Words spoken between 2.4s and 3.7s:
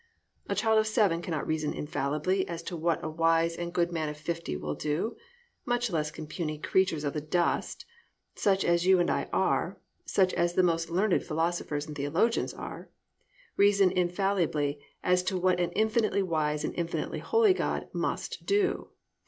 as to what a wise